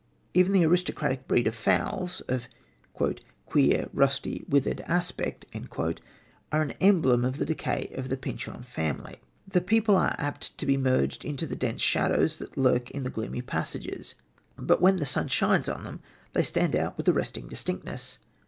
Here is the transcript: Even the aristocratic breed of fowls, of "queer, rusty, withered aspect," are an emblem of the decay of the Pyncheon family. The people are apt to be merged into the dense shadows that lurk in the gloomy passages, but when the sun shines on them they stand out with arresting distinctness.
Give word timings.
Even 0.33 0.51
the 0.53 0.65
aristocratic 0.65 1.27
breed 1.27 1.45
of 1.45 1.53
fowls, 1.53 2.21
of 2.21 2.47
"queer, 3.45 3.87
rusty, 3.93 4.43
withered 4.49 4.81
aspect," 4.87 5.45
are 6.51 6.63
an 6.63 6.71
emblem 6.81 7.23
of 7.23 7.37
the 7.37 7.45
decay 7.45 7.91
of 7.95 8.09
the 8.09 8.17
Pyncheon 8.17 8.63
family. 8.63 9.17
The 9.47 9.61
people 9.61 9.95
are 9.95 10.15
apt 10.17 10.57
to 10.57 10.65
be 10.65 10.75
merged 10.75 11.23
into 11.23 11.45
the 11.45 11.55
dense 11.55 11.83
shadows 11.83 12.37
that 12.39 12.57
lurk 12.57 12.89
in 12.89 13.03
the 13.03 13.11
gloomy 13.11 13.43
passages, 13.43 14.15
but 14.57 14.81
when 14.81 14.95
the 14.97 15.05
sun 15.05 15.27
shines 15.27 15.69
on 15.69 15.83
them 15.83 15.99
they 16.33 16.41
stand 16.41 16.75
out 16.75 16.97
with 16.97 17.07
arresting 17.07 17.47
distinctness. 17.47 18.17